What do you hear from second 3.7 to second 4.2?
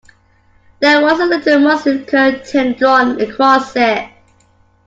it.